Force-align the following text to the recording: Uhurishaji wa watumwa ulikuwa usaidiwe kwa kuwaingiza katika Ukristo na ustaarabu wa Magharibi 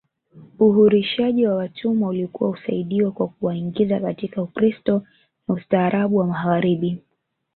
Uhurishaji 0.59 1.47
wa 1.47 1.55
watumwa 1.55 2.09
ulikuwa 2.09 2.49
usaidiwe 2.49 3.11
kwa 3.11 3.27
kuwaingiza 3.27 3.99
katika 3.99 4.41
Ukristo 4.41 5.03
na 5.47 5.55
ustaarabu 5.55 6.17
wa 6.17 6.27
Magharibi 6.27 7.01